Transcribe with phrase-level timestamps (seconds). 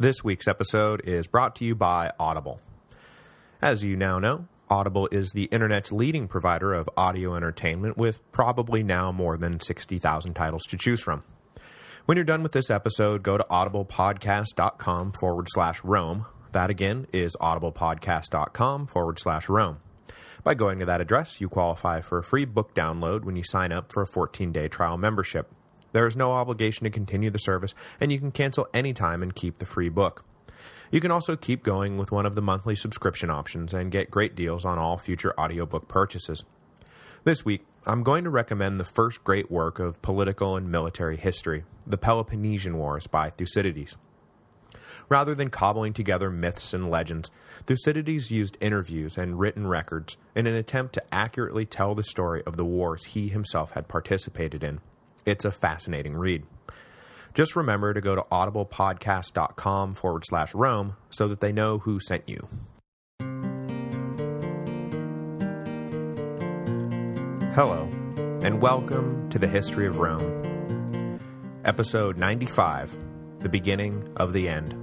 [0.00, 2.60] This week's episode is brought to you by Audible.
[3.60, 8.84] As you now know, Audible is the internet's leading provider of audio entertainment with probably
[8.84, 11.24] now more than 60,000 titles to choose from.
[12.04, 16.26] When you're done with this episode, go to audiblepodcast.com forward slash Rome.
[16.52, 19.78] That again is audiblepodcast.com forward slash Rome.
[20.44, 23.72] By going to that address, you qualify for a free book download when you sign
[23.72, 25.52] up for a 14-day trial membership.
[25.98, 29.58] There is no obligation to continue the service, and you can cancel anytime and keep
[29.58, 30.24] the free book.
[30.92, 34.36] You can also keep going with one of the monthly subscription options and get great
[34.36, 36.44] deals on all future audiobook purchases.
[37.24, 41.64] This week, I'm going to recommend the first great work of political and military history,
[41.84, 43.96] The Peloponnesian Wars by Thucydides.
[45.08, 47.28] Rather than cobbling together myths and legends,
[47.66, 52.56] Thucydides used interviews and written records in an attempt to accurately tell the story of
[52.56, 54.80] the wars he himself had participated in.
[55.28, 56.46] It's a fascinating read.
[57.34, 62.26] Just remember to go to audiblepodcast.com forward slash Rome so that they know who sent
[62.26, 62.48] you.
[67.52, 67.90] Hello,
[68.40, 71.20] and welcome to the History of Rome.
[71.62, 72.96] Episode 95,
[73.40, 74.74] The Beginning of the End.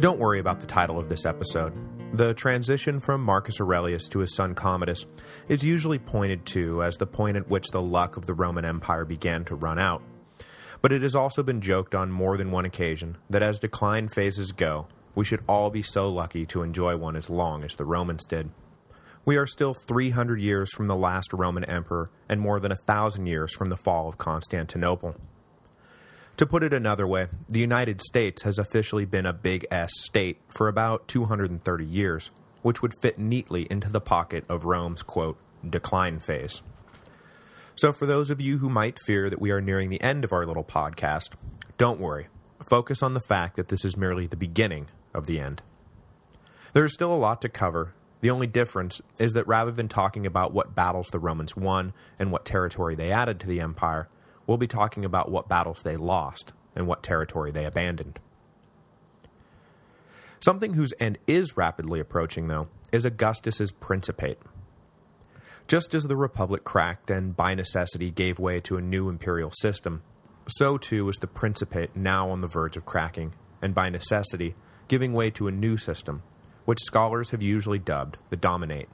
[0.00, 1.72] Don't worry about the title of this episode.
[2.14, 5.04] The transition from Marcus Aurelius to his son Commodus
[5.48, 9.04] is usually pointed to as the point at which the luck of the Roman Empire
[9.04, 10.00] began to run out.
[10.80, 14.52] But it has also been joked on more than one occasion that as decline phases
[14.52, 18.24] go, we should all be so lucky to enjoy one as long as the Romans
[18.26, 18.50] did.
[19.24, 23.26] We are still 300 years from the last Roman emperor and more than a thousand
[23.26, 25.16] years from the fall of Constantinople.
[26.38, 30.40] To put it another way, the United States has officially been a big S state
[30.48, 32.32] for about 230 years,
[32.62, 36.60] which would fit neatly into the pocket of Rome's, quote, decline phase.
[37.76, 40.32] So for those of you who might fear that we are nearing the end of
[40.32, 41.30] our little podcast,
[41.78, 42.26] don't worry.
[42.60, 45.62] Focus on the fact that this is merely the beginning of the end.
[46.72, 47.94] There is still a lot to cover.
[48.22, 52.32] The only difference is that rather than talking about what battles the Romans won and
[52.32, 54.08] what territory they added to the empire,
[54.46, 58.18] we'll be talking about what battles they lost and what territory they abandoned.
[60.40, 64.38] Something whose end is rapidly approaching, though, is Augustus's Principate.
[65.66, 70.02] Just as the Republic cracked and by necessity gave way to a new imperial system,
[70.46, 73.32] so too is the Principate now on the verge of cracking,
[73.62, 74.54] and by necessity
[74.88, 76.22] giving way to a new system,
[76.66, 78.90] which scholars have usually dubbed the Dominate.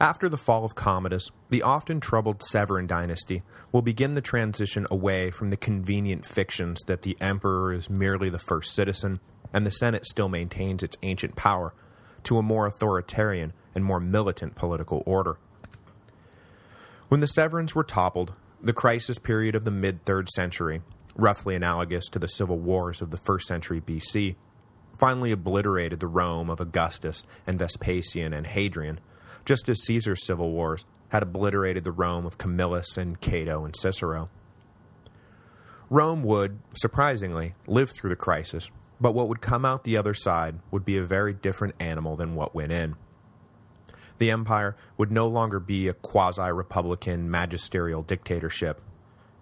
[0.00, 5.30] After the fall of Commodus, the often troubled Severan dynasty will begin the transition away
[5.30, 9.20] from the convenient fictions that the emperor is merely the first citizen
[9.52, 11.72] and the Senate still maintains its ancient power,
[12.24, 15.36] to a more authoritarian and more militant political order.
[17.08, 20.82] When the Severans were toppled, the crisis period of the mid-3rd century,
[21.14, 24.34] roughly analogous to the civil wars of the 1st century BC,
[24.98, 28.98] finally obliterated the Rome of Augustus and Vespasian and Hadrian,
[29.44, 34.28] just as Caesar's civil wars had obliterated the Rome of Camillus and Cato and Cicero.
[35.90, 40.58] Rome would, surprisingly, live through the crisis, but what would come out the other side
[40.70, 42.96] would be a very different animal than what went in.
[44.18, 48.80] The empire would no longer be a quasi-republican magisterial dictatorship.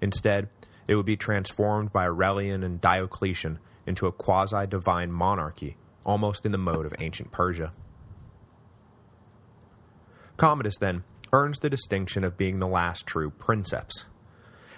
[0.01, 0.49] Instead,
[0.89, 6.59] it would be transformed by Aurelian and Diocletian into a quasi-divine monarchy, almost in the
[6.59, 7.73] mode of ancient Persia.
[10.43, 14.07] Commodus, then, earns the distinction of being the last true princeps.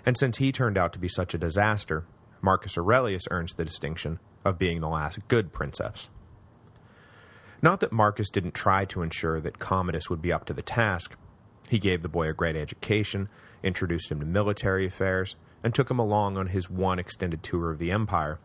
[0.04, 2.04] And since he turned out to be such a disaster,
[2.42, 6.10] Marcus Aurelius earns the distinction of being the last good princeps.
[7.62, 11.16] Not that Marcus didn't try to ensure that Commodus would be up to the task.
[11.66, 13.30] He gave the boy a great education,
[13.62, 17.78] introduced him to military affairs, and took him along on his one extended tour of
[17.78, 18.38] the empire.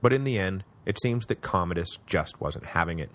[0.00, 3.10] But in the end, it seems that Commodus just wasn't having it.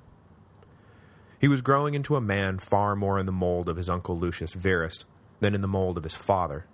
[1.39, 4.53] He was growing into a man far more in the mold of his uncle Lucius
[4.53, 5.05] Verus
[5.39, 6.65] than in the mold of his father.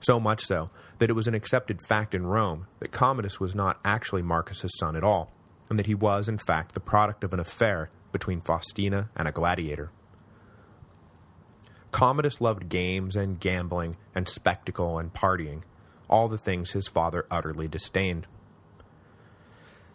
[0.00, 3.80] So much so, that it was an accepted fact in Rome that Commodus was not
[3.84, 5.32] actually Marcus's son at all,
[5.68, 9.32] and that he was, in fact, the product of an affair between Faustina and a
[9.32, 9.90] gladiator.
[11.90, 15.62] Commodus loved games and gambling and spectacle and partying,
[16.08, 18.26] all the things his father utterly disdained.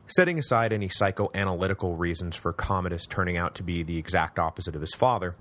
[0.07, 4.81] Setting aside any psychoanalytical reasons for Commodus turning out to be the exact opposite of
[4.81, 5.35] his father,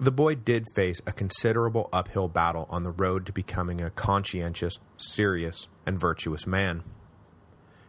[0.00, 4.78] the boy did face a considerable uphill battle on the road to becoming a conscientious,
[4.96, 6.82] serious, and virtuous man.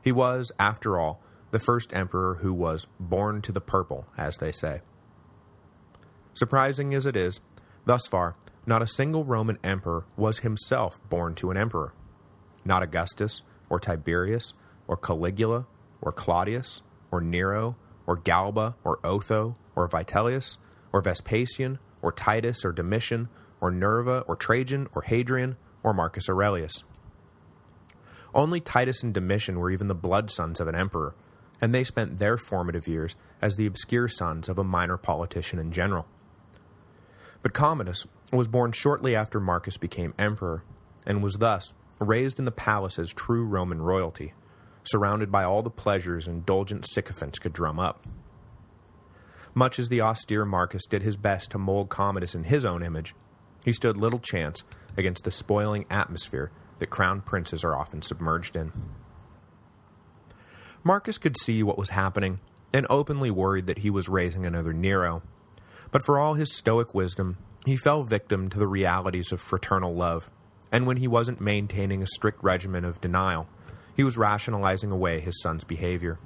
[0.03, 1.21] He was, after all,
[1.51, 4.81] the first emperor who was born to the purple, as they say.
[6.33, 7.39] Surprising as it is,
[7.85, 8.35] thus far,
[8.65, 11.93] not a single Roman emperor was himself born to an emperor.
[12.65, 14.53] Not Augustus, or Tiberius,
[14.87, 15.65] or Caligula,
[16.01, 20.57] or Claudius, or Nero, or Galba, or Otho, or Vitellius,
[20.93, 23.29] or Vespasian, or Titus, or Domitian,
[23.59, 26.83] or Nerva, or Trajan, or Hadrian, or Marcus Aurelius.
[28.33, 31.15] Only Titus and Domitian were even the blood sons of an emperor,
[31.59, 35.71] and they spent their formative years as the obscure sons of a minor politician in
[35.71, 36.05] general.
[37.41, 40.63] But Commodus was born shortly after Marcus became emperor,
[41.05, 44.33] and was thus raised in the palace as true Roman royalty,
[44.87, 48.05] surrounded by all the pleasures indulgent sycophants could drum up.
[49.53, 53.15] Much as the austere Marcus did his best to mold Commodus in his own image,
[53.65, 54.63] he stood little chance
[54.95, 58.71] against the spoiling atmosphere that crown princes are often submerged in.
[60.83, 62.39] Marcus could see what was happening,
[62.71, 65.21] and openly worried that he was raising another Nero,
[65.91, 70.29] but for all his stoic wisdom, he fell victim to the realities of fraternal love,
[70.71, 73.47] and when he wasn't maintaining a strict regimen of denial,
[73.97, 76.19] he was rationalizing away his son's behavior.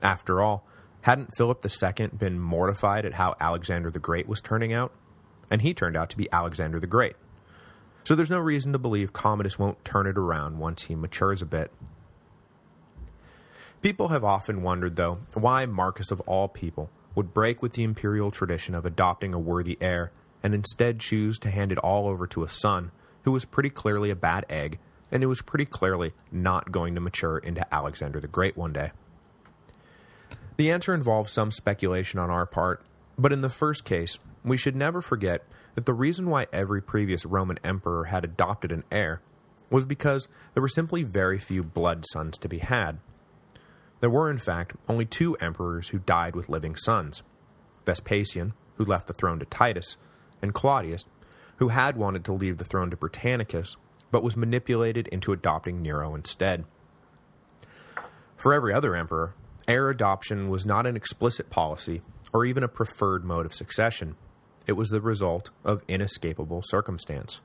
[0.00, 0.66] After all,
[1.02, 4.90] hadn't Philip II been mortified at how Alexander the Great was turning out?
[5.50, 7.16] And he turned out to be Alexander the Great.
[8.04, 11.46] So there's no reason to believe Commodus won't turn it around once he matures a
[11.46, 11.70] bit.
[13.82, 18.30] People have often wondered, though, why Marcus of all people would break with the imperial
[18.30, 20.10] tradition of adopting a worthy heir
[20.42, 22.92] and instead choose to hand it all over to a son
[23.24, 24.78] who was pretty clearly a bad egg
[25.10, 28.92] and it was pretty clearly not going to mature into Alexander the Great one day.
[30.56, 32.84] The answer involves some speculation on our part,
[33.18, 35.42] but in the first case, we should never forget
[35.74, 39.20] that the reason why every previous Roman emperor had adopted an heir
[39.70, 42.98] was because there were simply very few blood sons to be had,
[44.00, 47.22] there were, in fact, only two emperors who died with living sons,
[47.86, 49.96] Vespasian, who left the throne to Titus,
[50.42, 51.06] and Claudius,
[51.56, 53.76] who had wanted to leave the throne to Britannicus,
[54.14, 56.64] but was manipulated into adopting Nero instead.
[58.36, 59.34] For every other emperor,
[59.66, 62.00] heir adoption was not an explicit policy
[62.32, 64.14] or even a preferred mode of succession.
[64.68, 67.40] It was the result of inescapable circumstance.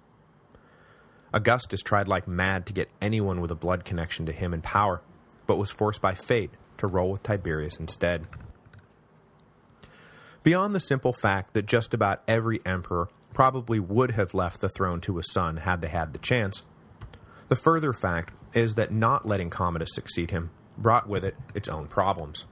[1.33, 5.01] Augustus tried like mad to get anyone with a blood connection to him in power,
[5.47, 8.27] but was forced by fate to roll with Tiberius instead.
[10.43, 15.01] Beyond the simple fact that just about every emperor probably would have left the throne
[15.01, 16.63] to a son had they had the chance,
[17.47, 21.87] the further fact is that not letting Commodus succeed him brought with it its own
[21.87, 22.45] problems.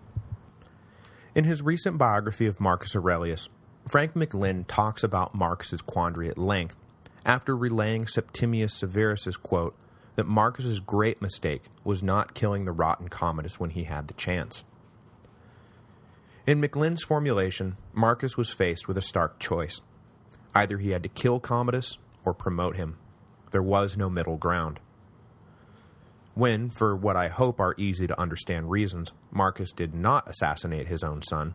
[1.36, 3.50] In his recent biography of Marcus Aurelius,
[3.88, 6.76] Frank McLynn talks about Marcus's quandary at length
[7.26, 9.76] after relaying Septimius Severus's quote
[10.16, 14.64] that Marcus's great mistake was not killing the rotten Commodus when he had the chance.
[16.48, 19.82] In McLynn's formulation, Marcus was faced with a stark choice.
[20.58, 22.98] Either he had to kill Commodus or promote him.
[23.52, 24.80] There was no middle ground.
[26.34, 31.04] When, for what I hope are easy to understand reasons, Marcus did not assassinate his
[31.04, 31.54] own son,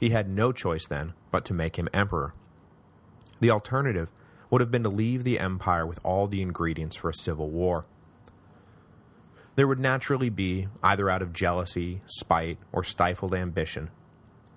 [0.00, 2.34] he had no choice then but to make him emperor.
[3.38, 4.10] The alternative
[4.50, 7.84] would have been to leave the empire with all the ingredients for a civil war.
[9.54, 13.90] There would naturally be, either out of jealousy, spite, or stifled ambition,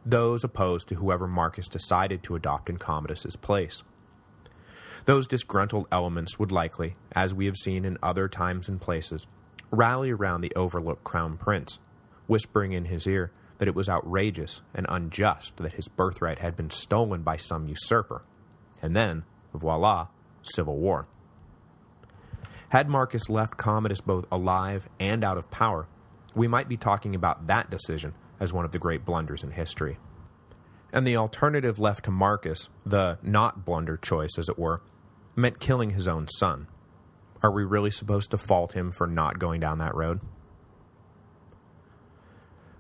[0.06, 3.82] those opposed to whoever Marcus decided to adopt in Commodus's place.
[5.06, 9.26] Those disgruntled elements would likely, as we have seen in other times and places,
[9.72, 11.80] rally around the overlooked crown prince,
[12.28, 16.70] whispering in his ear that it was outrageous and unjust that his birthright had been
[16.70, 18.24] stolen by some usurper,
[18.82, 20.08] and then voila,
[20.44, 21.08] civil war.
[22.70, 25.88] Had Marcus left Commodus both alive and out of power,
[26.34, 29.98] we might be talking about that decision as one of the great blunders in history.
[30.94, 34.82] And the alternative left to Marcus, the not-blunder choice, as it were,
[35.36, 36.68] meant killing his own son.
[37.44, 40.22] Are we really supposed to fault him for not going down that road?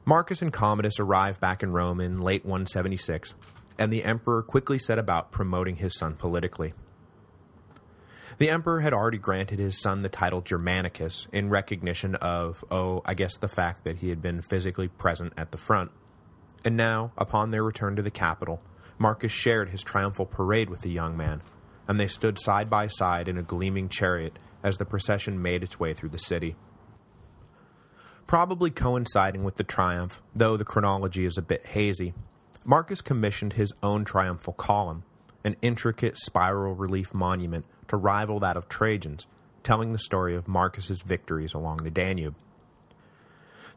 [0.05, 3.33] Marcus and Commodus arrived back in Rome in late 176,
[3.77, 6.73] and the emperor quickly set about promoting his son politically.
[8.37, 13.13] The emperor had already granted his son the title Germanicus in recognition of, oh, I
[13.13, 15.91] guess the fact that he had been physically present at the front.
[16.65, 18.59] And now, upon their return to the capital,
[18.97, 21.43] Marcus shared his triumphal parade with the young man,
[21.87, 25.79] and they stood side by side in a gleaming chariot as the procession made its
[25.79, 26.55] way through the city.
[28.25, 32.15] Probably coinciding with the triumph, though the chronology is a bit hazy,
[32.65, 35.03] Marcus commissioned his own triumphal column,
[35.43, 39.27] an intricate spiral relief monument to rival that of Trajan's,
[39.61, 42.35] telling the story of Marcus's victories along the Danube.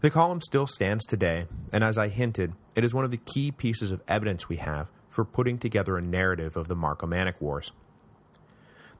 [0.00, 3.50] The column still stands today, and as I hinted, it is one of the key
[3.50, 7.72] pieces of evidence we have for putting together a narrative of the Marcomannic Wars.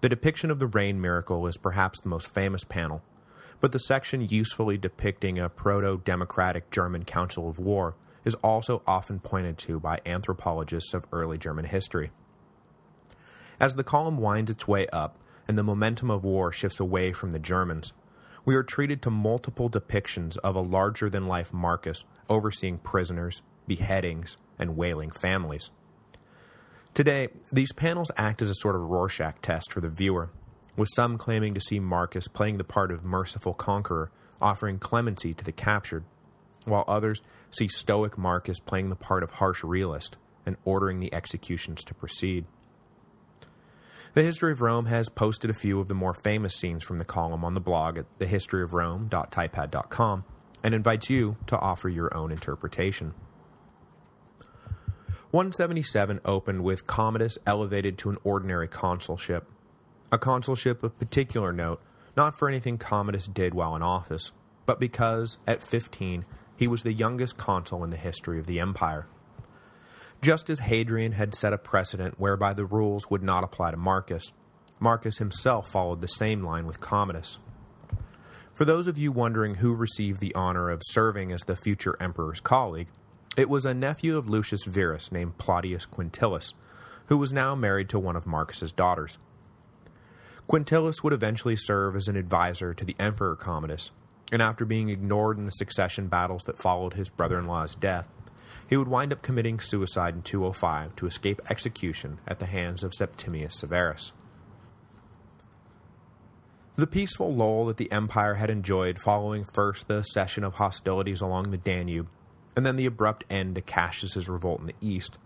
[0.01, 3.03] The depiction of the rain miracle is perhaps the most famous panel,
[3.61, 9.57] but the section usefully depicting a proto-democratic German council of war is also often pointed
[9.59, 12.11] to by anthropologists of early German history.
[13.61, 17.31] As the column winds its way up, and the momentum of war shifts away from
[17.31, 17.93] the Germans,
[18.45, 25.11] we are treated to multiple depictions of a larger-than-life Marcus overseeing prisoners, beheadings, and wailing
[25.11, 25.71] families.
[26.95, 30.31] Today, these panels act as a sort of Rorschach test for the viewer,
[30.77, 35.45] with some claiming to see Marcus playing the part of merciful conqueror, offering clemency to
[35.45, 36.05] the captured,
[36.65, 40.17] while others see stoic Marcus playing the part of harsh realist
[40.47, 42.47] and ordering the executions to proceed.
[44.15, 47.05] The History of Rome has posted a few of the more famous scenes from the
[47.05, 50.25] column on the blog at thehistoryofrome.typepad.com
[50.63, 53.15] and invites you to offer your own interpretation.
[55.31, 59.47] 177 opened with Commodus elevated to an ordinary consulship,
[60.11, 61.83] a consulship of particular note,
[62.17, 64.33] not for anything Commodus did while in office,
[64.65, 66.25] but because, at 15,
[66.57, 69.07] he was the youngest consul in the history of the empire.
[70.21, 74.33] Just as Hadrian had set a precedent whereby the rules would not apply to Marcus,
[74.81, 77.39] Marcus himself followed the same line with Commodus.
[78.53, 82.41] For those of you wondering who received the honor of serving as the future emperor's
[82.41, 82.89] colleague,
[83.37, 86.53] it was a nephew of Lucius Verus named Plautius Quintillus,
[87.07, 89.19] who was now married to one of Marcus's daughters.
[90.49, 93.93] Quintillus would eventually serve as an advisor to the Emperor Commodus,
[94.33, 98.09] and after being ignored in the succession battles that followed his brother-in-law's death,
[98.69, 102.93] he would wind up committing suicide in 205 to escape execution at the hands of
[102.93, 104.13] Septimius Severus.
[106.77, 111.51] The peaceful lull that the empire had enjoyed following first the cessation of hostilities along
[111.51, 112.09] the Danube,
[112.55, 115.19] and then the abrupt end to Cassius's revolt in the east,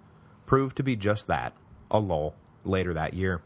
[0.46, 1.52] proved to be just that,
[1.90, 2.34] a lull,
[2.64, 3.42] later that year.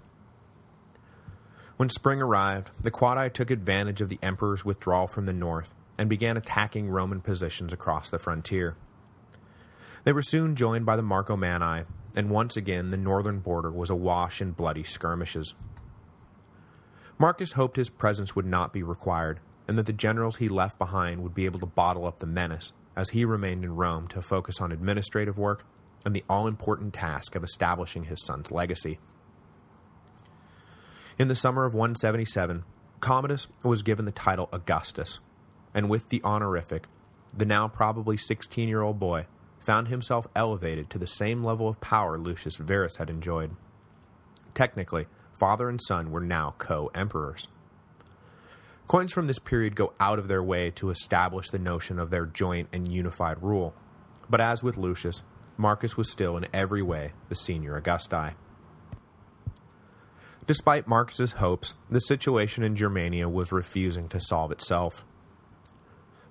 [1.79, 6.09] When spring arrived, the Quadi took advantage of the emperor's withdrawal from the north and
[6.09, 8.77] began attacking Roman positions across the frontier.
[10.07, 11.85] They were soon joined by the Marcomanni,
[12.15, 15.55] and once again the northern border was awash in bloody skirmishes.
[17.19, 21.25] Marcus hoped his presence would not be required, and that the generals he left behind
[21.25, 24.61] would be able to bottle up the menace, as he remained in Rome to focus
[24.61, 25.65] on administrative work
[26.05, 29.01] and the all-important task of establishing his son's legacy.
[31.19, 32.63] In the summer of 177,
[33.01, 35.19] Commodus was given the title Augustus,
[35.75, 36.85] and with the honorific,
[37.37, 39.27] the now probably 16-year-old boy
[39.67, 43.51] found himself elevated to the same level of power Lucius Verus had enjoyed.
[44.55, 45.07] Technically,
[45.39, 47.49] father and son were now co-emperors.
[48.87, 52.25] Coins from this period go out of their way to establish the notion of their
[52.25, 53.75] joint and unified rule,
[54.31, 55.25] but as with Lucius,
[55.57, 58.37] Marcus was still in every way the senior Augusti.
[60.47, 65.05] Despite Marcus's hopes, the situation in Germania was refusing to solve itself.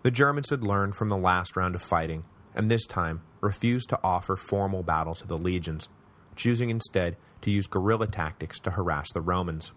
[0.03, 2.23] The Germans had learned from the last round of fighting
[2.55, 5.89] and this time refused to offer formal battle to the legions,
[6.35, 9.71] choosing instead to use guerrilla tactics to harass the Romans.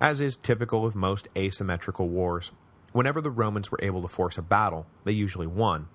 [0.00, 2.50] As is typical of most asymmetrical wars,
[2.92, 5.88] whenever the Romans were able to force a battle, they usually won,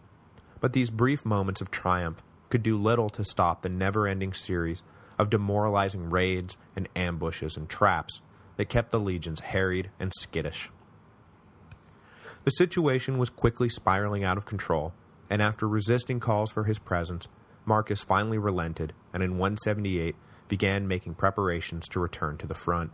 [0.62, 4.84] but these brief moments of triumph could do little to stop the never-ending series
[5.18, 8.22] of demoralizing raids and ambushes and traps
[8.58, 10.70] that kept the legions harried and skittish.
[12.46, 14.94] The situation was quickly spiraling out of control,
[15.32, 17.28] and after resisting calls for his presence,
[17.66, 20.16] Marcus finally relented and in 178
[20.48, 22.92] began making preparations to return to the front.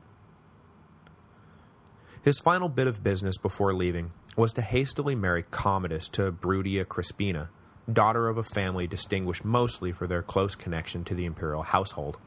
[2.22, 7.50] His final bit of business before leaving was to hastily marry Commodus to Bruttia Crispina,
[7.92, 12.18] daughter of a family distinguished mostly for their close connection to the imperial household.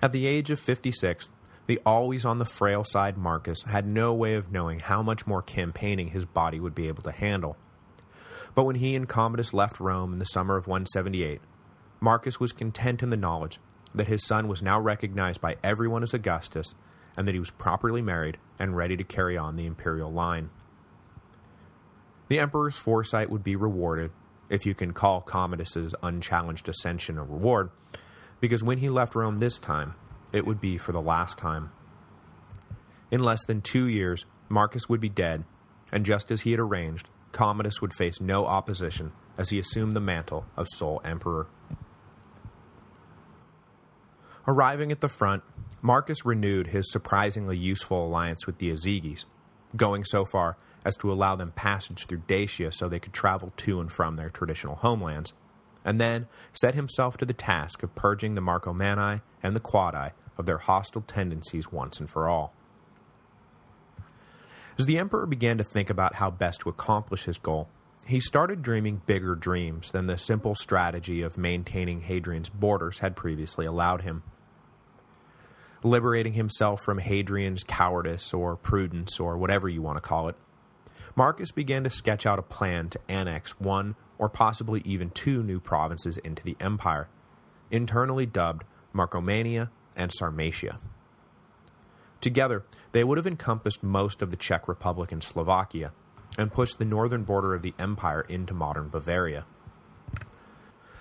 [0.00, 1.28] At the age of 56,
[1.66, 5.42] the always on the frail side Marcus had no way of knowing how much more
[5.42, 7.56] campaigning his body would be able to handle.
[8.54, 11.40] But when he and Commodus left Rome in the summer of 178,
[12.00, 13.58] Marcus was content in the knowledge
[13.94, 16.74] that his son was now recognized by everyone as Augustus,
[17.16, 20.50] and that he was properly married and ready to carry on the imperial line.
[22.28, 24.10] The emperor's foresight would be rewarded,
[24.48, 27.70] if you can call Commodus's unchallenged ascension a reward,
[28.40, 29.94] because when he left Rome this time,
[30.36, 31.70] it would be for the last time.
[33.10, 35.44] In less than two years, Marcus would be dead,
[35.90, 40.00] and just as he had arranged, Commodus would face no opposition as he assumed the
[40.00, 41.46] mantle of sole emperor.
[44.48, 45.42] Arriving at the front,
[45.82, 49.24] Marcus renewed his surprisingly useful alliance with the Iazyges,
[49.76, 53.80] going so far as to allow them passage through Dacia so they could travel to
[53.80, 55.32] and from their traditional homelands,
[55.84, 60.46] and then set himself to the task of purging the Marcomanni and the Quadi of
[60.46, 62.52] their hostile tendencies once and for all.
[64.78, 67.68] As the emperor began to think about how best to accomplish his goal,
[68.06, 73.66] he started dreaming bigger dreams than the simple strategy of maintaining Hadrian's borders had previously
[73.66, 74.22] allowed him.
[75.82, 80.36] Liberating himself from Hadrian's cowardice or prudence or whatever you want to call it,
[81.16, 85.58] Marcus began to sketch out a plan to annex one or possibly even two new
[85.58, 87.08] provinces into the empire,
[87.70, 88.64] internally dubbed
[88.94, 90.76] Marcomannia and Sarmatia.
[92.20, 95.92] Together, they would have encompassed most of the Czech Republic and Slovakia,
[96.38, 99.44] and pushed the northern border of the empire into modern Bavaria.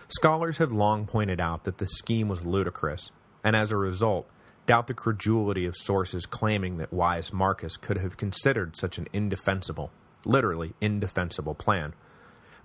[0.08, 3.12] Scholars have long pointed out that the scheme was ludicrous,
[3.44, 4.30] and as a result,
[4.66, 9.92] doubt the credulity of sources claiming that wise Marcus could have considered such an indefensible,
[10.24, 11.94] literally indefensible plan.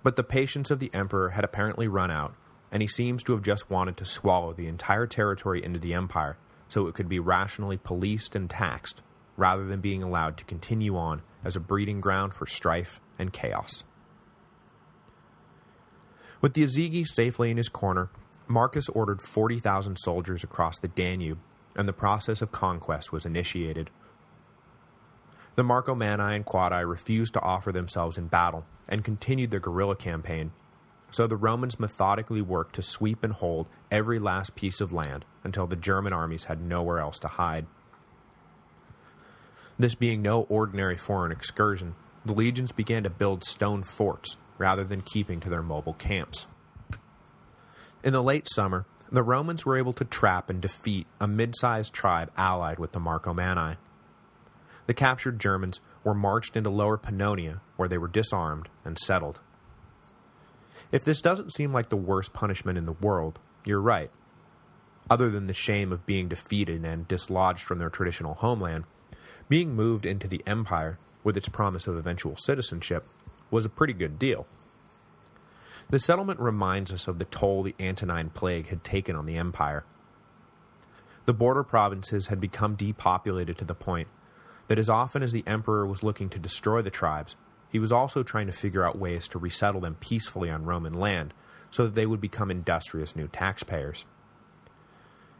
[0.03, 2.35] But the patience of the emperor had apparently run out,
[2.71, 6.37] and he seems to have just wanted to swallow the entire territory into the empire
[6.69, 9.01] so it could be rationally policed and taxed,
[9.35, 13.83] rather than being allowed to continue on as a breeding ground for strife and chaos.
[16.39, 18.09] With the Iazyges safely in his corner,
[18.47, 21.39] Marcus ordered 40,000 soldiers across the Danube,
[21.75, 23.89] and the process of conquest was initiated.
[25.55, 30.51] The Marcomanni and Quadi refused to offer themselves in battle, and continued their guerrilla campaign,
[31.11, 35.67] so the Romans methodically worked to sweep and hold every last piece of land until
[35.67, 37.67] the German armies had nowhere else to hide.
[39.77, 45.01] This being no ordinary foreign excursion, the legions began to build stone forts rather than
[45.01, 46.45] keeping to their mobile camps.
[48.03, 52.31] In the late summer, the Romans were able to trap and defeat a mid-sized tribe
[52.37, 53.77] allied with the Marcomanni.
[54.87, 59.39] The captured Germans were marched into Lower Pannonia, where they were disarmed and settled.
[60.91, 64.11] If this doesn't seem like the worst punishment in the world, you're right.
[65.09, 68.83] Other than the shame of being defeated and dislodged from their traditional homeland,
[69.47, 73.07] being moved into the empire, with its promise of eventual citizenship,
[73.49, 74.47] was a pretty good deal.
[75.89, 79.83] The settlement reminds us of the toll the Antonine Plague had taken on the empire.
[81.25, 84.07] The border provinces had become depopulated to the point
[84.67, 87.35] that as often as the emperor was looking to destroy the tribes,
[87.71, 91.33] he was also trying to figure out ways to resettle them peacefully on Roman land,
[91.69, 94.03] so that they would become industrious new taxpayers.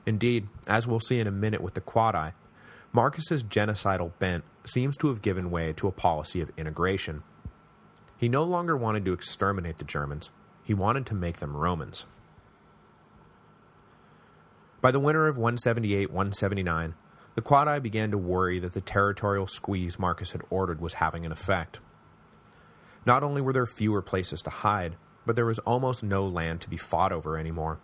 [0.06, 2.32] Indeed, as we'll see in a minute with the Quadi,
[2.94, 7.24] Marcus's genocidal bent seems to have given way to a policy of integration.
[8.18, 10.30] He no longer wanted to exterminate the Germans,
[10.64, 12.06] he wanted to make them Romans.
[14.80, 16.94] By the winter of 178-179,
[17.36, 21.32] the Quadi began to worry that the territorial squeeze Marcus had ordered was having an
[21.32, 21.80] effect.
[23.06, 26.70] Not only were there fewer places to hide, but there was almost no land to
[26.70, 27.80] be fought over anymore.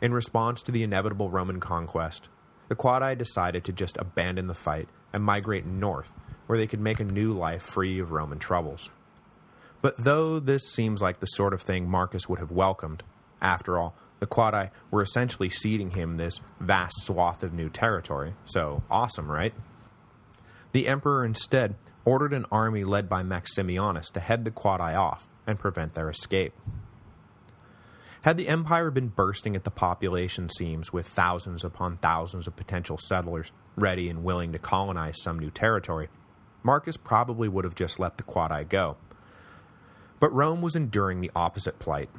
[0.00, 2.28] In response to the inevitable Roman conquest,
[2.68, 6.10] the Quadi decided to just abandon the fight and migrate north,
[6.46, 8.90] where they could make a new life free of Roman troubles.
[9.80, 13.02] But though this seems like the sort of thing Marcus would have welcomed,
[13.40, 18.82] after all, the Quadi were essentially ceding him this vast swath of new territory, so
[18.88, 19.52] awesome, right?
[20.70, 25.58] The emperor instead ordered an army led by Maximianus to head the Quadi off and
[25.58, 26.54] prevent their escape.
[28.22, 32.96] Had the empire been bursting at the population seams with thousands upon thousands of potential
[32.96, 36.08] settlers ready and willing to colonize some new territory,
[36.62, 38.96] Marcus probably would have just let the Quadi go.
[40.20, 42.10] But Rome was enduring the opposite plight.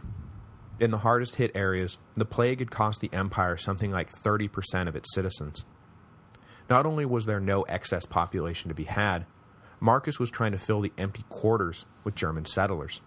[0.77, 4.97] In the hardest hit areas, the plague had cost the empire something like 30% of
[4.97, 5.63] its citizens.
[6.69, 9.25] Not only was there no excess population to be had,
[9.83, 13.01] Marcus was trying to fill the empty quarters with German settlers.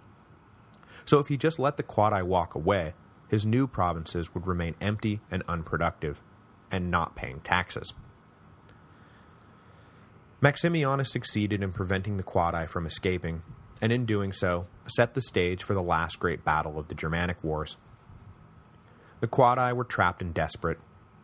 [1.07, 2.93] So if he just let the Quadi walk away,
[3.29, 6.21] his new provinces would remain empty and unproductive,
[6.71, 7.95] and not paying taxes.
[10.43, 13.43] Maximianus succeeded in preventing the Quadi from escaping,
[13.81, 17.43] and in doing so, set the stage for the last great battle of the Germanic
[17.43, 17.79] Wars.
[19.21, 20.79] The Quadi were trapped and desperate.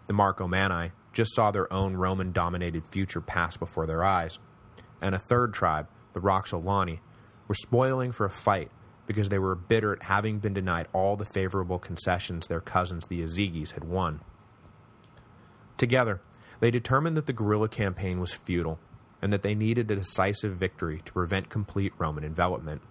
[0.07, 4.39] The Marcomanni just saw their own Roman-dominated future pass before their eyes,
[5.03, 7.01] and a third tribe, the Roxolani,
[7.49, 8.71] were spoiling for a fight
[9.07, 13.21] because they were bitter at having been denied all the favorable concessions their cousins the
[13.21, 14.21] Iazyges had won.
[15.77, 16.21] Together,
[16.61, 18.79] they determined that the guerrilla campaign was futile,
[19.21, 22.83] and that they needed a decisive victory to prevent complete Roman envelopment.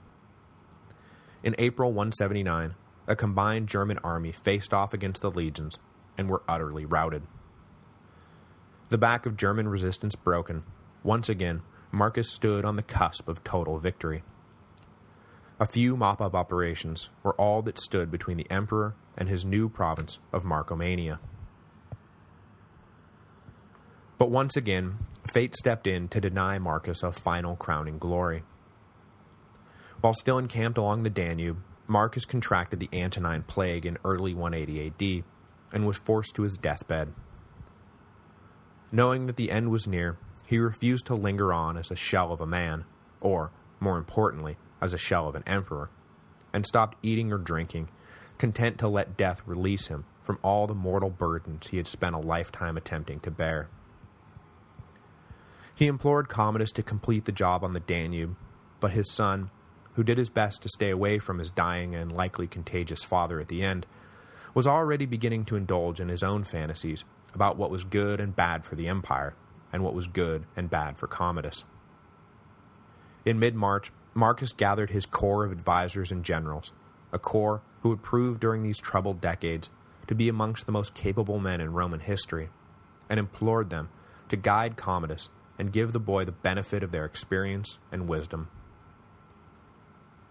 [1.43, 2.75] In April 179,
[3.07, 5.79] a combined German army faced off against the legions
[6.17, 7.23] and were utterly routed.
[8.89, 10.63] The back of German resistance broken,
[11.03, 11.61] once again,
[11.91, 14.23] Marcus stood on the cusp of total victory.
[15.59, 20.17] A few mop-up operations were all that stood between the emperor and his new province
[20.31, 21.19] of Marcomannia.
[24.17, 24.99] But once again,
[25.33, 28.43] fate stepped in to deny Marcus a final crowning glory.
[29.99, 34.87] While still encamped along the Danube, Marcus contracted the Antonine Plague in early 180
[35.19, 35.23] AD
[35.73, 37.13] and was forced to his deathbed.
[38.91, 40.17] Knowing that the end was near,
[40.51, 42.83] he refused to linger on as a shell of a man,
[43.21, 45.89] or, more importantly, as a shell of an emperor,
[46.51, 47.87] and stopped eating or drinking,
[48.37, 52.19] content to let death release him from all the mortal burdens he had spent a
[52.19, 53.69] lifetime attempting to bear.
[55.73, 58.35] He implored Commodus to complete the job on the Danube,
[58.81, 59.51] but his son,
[59.93, 63.47] who did his best to stay away from his dying and likely contagious father at
[63.47, 63.85] the end,
[64.53, 68.65] was already beginning to indulge in his own fantasies about what was good and bad
[68.65, 69.33] for the empire,
[69.71, 71.63] and what was good and bad for Commodus.
[73.25, 76.71] In mid-March, Marcus gathered his corps of advisors and generals,
[77.13, 79.69] a corps who would prove during these troubled decades
[80.07, 82.49] to be amongst the most capable men in Roman history,
[83.09, 83.89] and implored them
[84.29, 88.49] to guide Commodus and give the boy the benefit of their experience and wisdom.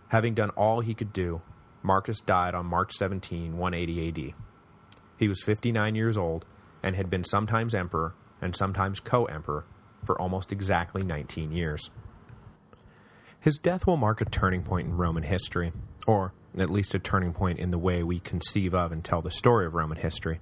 [0.08, 1.40] Having done all he could do,
[1.82, 4.34] Marcus died on March 17, 180 AD.
[5.16, 6.44] He was 59 years old
[6.82, 9.64] and had been sometimes emperor and sometimes co-emperor
[10.04, 11.90] for almost exactly 19 years.
[13.38, 15.72] His death will mark a turning point in Roman history,
[16.06, 19.30] or at least a turning point in the way we conceive of and tell the
[19.30, 20.40] story of Roman history.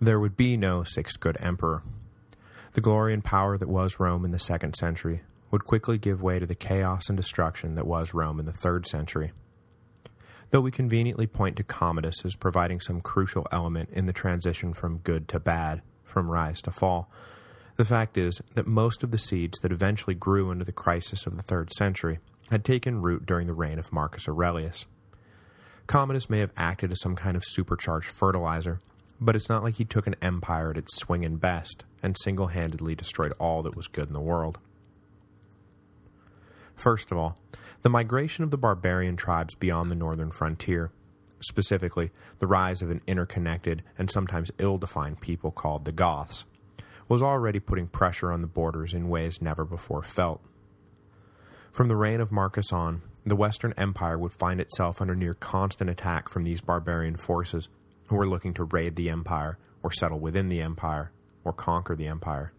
[0.00, 1.82] There would be no sixth good emperor.
[2.74, 6.38] The glory and power that was Rome in the second century would quickly give way
[6.38, 9.32] to the chaos and destruction that was Rome in the third century.
[10.50, 14.98] Though we conveniently point to Commodus as providing some crucial element in the transition from
[14.98, 15.82] good to bad,
[16.16, 17.10] from rise to fall,
[17.76, 21.36] the fact is that most of the seeds that eventually grew into the crisis of
[21.36, 24.86] the third century had taken root during the reign of Marcus Aurelius.
[25.86, 28.80] Commodus may have acted as some kind of supercharged fertilizer,
[29.20, 33.34] but it's not like he took an empire at its swinging best and single-handedly destroyed
[33.38, 34.58] all that was good in the world.
[36.74, 37.36] First of all,
[37.82, 40.92] the migration of the barbarian tribes beyond the northern frontier,
[41.40, 46.44] specifically the rise of an interconnected and sometimes ill-defined people called the Goths,
[47.08, 50.40] was already putting pressure on the borders in ways never before felt.
[51.70, 55.90] From the reign of Marcus on, the Western Empire would find itself under near constant
[55.90, 57.68] attack from these barbarian forces
[58.06, 61.10] who were looking to raid the empire, or settle within the empire,
[61.44, 62.52] or conquer the empire.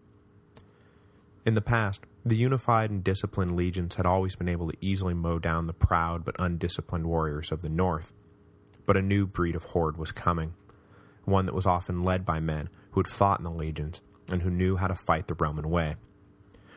[1.44, 5.38] In the past, the unified and disciplined legions had always been able to easily mow
[5.38, 8.12] down the proud but undisciplined warriors of the north.
[8.88, 10.54] But a new breed of horde was coming,
[11.26, 14.50] one that was often led by men who had fought in the legions and who
[14.50, 15.96] knew how to fight the Roman way,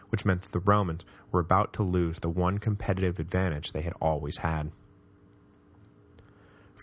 [0.10, 3.94] which meant that the Romans were about to lose the one competitive advantage they had
[4.02, 4.74] always had.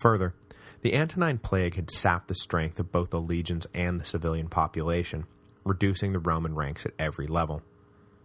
[0.00, 0.32] Further,
[0.80, 5.26] the Antonine Plague had sapped the strength of both the legions and the civilian population,
[5.62, 7.60] reducing the Roman ranks at every level.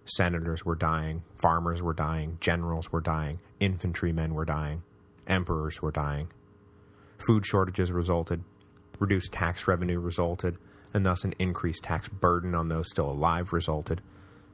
[0.06, 4.84] Senators were dying, farmers were dying, generals were dying, infantrymen were dying,
[5.28, 6.30] emperors were dying.
[7.18, 8.44] Food shortages resulted,
[9.00, 10.58] reduced tax revenue resulted,
[10.94, 14.02] and thus an increased tax burden on those still alive resulted,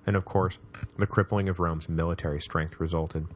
[0.06, 0.58] and of course,
[0.98, 3.28] the crippling of Rome's military strength resulted.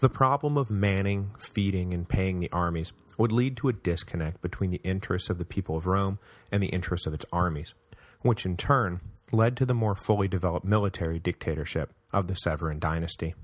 [0.00, 4.70] The problem of manning, feeding, and paying the armies would lead to a disconnect between
[4.70, 6.18] the interests of the people of Rome
[6.50, 7.74] and the interests of its armies,
[8.22, 13.34] which in turn led to the more fully developed military dictatorship of the Severan dynasty.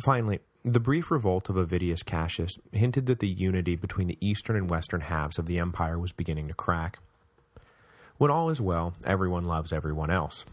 [0.00, 4.68] Finally, the brief revolt of Avidius Cassius hinted that the unity between the eastern and
[4.68, 6.98] western halves of the empire was beginning to crack.
[8.18, 10.44] When all is well, everyone loves everyone else.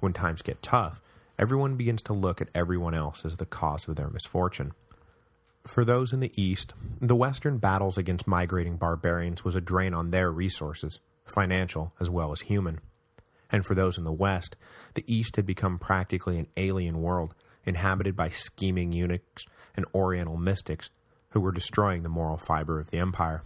[0.00, 1.00] When times get tough,
[1.38, 4.74] everyone begins to look at everyone else as the cause of their misfortune.
[5.66, 10.10] For those in the east, the western battles against migrating barbarians was a drain on
[10.10, 12.80] their resources, financial as well as human.
[13.50, 14.56] And for those in the west,
[14.92, 17.34] the east had become practically an alien world,
[17.66, 19.44] inhabited by scheming eunuchs
[19.76, 20.90] and oriental mystics
[21.30, 23.42] who were destroying the moral fiber of the empire.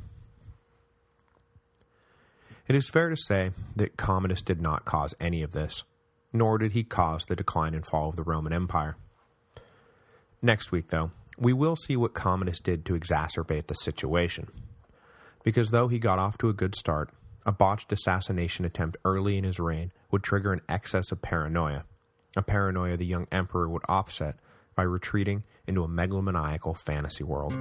[2.67, 5.85] It is fair to say that Commodus did not cause any of this,
[6.35, 8.97] nor did he cause the decline and fall of the Roman Empire.
[10.43, 14.49] Next week, though, we will see what Commodus did to exacerbate the situation.
[15.43, 17.11] Because though he got off to a good start,
[17.47, 21.85] a botched assassination attempt early in his reign would trigger an excess of paranoia,
[22.37, 24.37] a paranoia the young emperor would offset
[24.75, 27.53] by retreating into a megalomaniacal fantasy world.